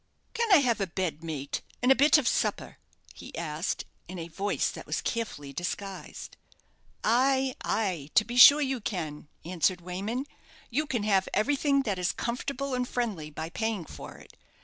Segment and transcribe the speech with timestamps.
[0.33, 2.77] "Can I have a bed, mate, and a bit of supper?"
[3.13, 6.37] he asked, in a voice that was carefully disguised.
[7.03, 10.25] "Ay, ay, to be sure you can," answered Wayman;
[10.71, 14.35] "you can have everything that is comfortable and friendly by paying for it.